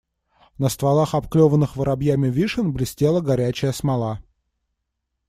[0.57, 4.19] На стволах обклеванных воробьями вишен блестела горячая смола.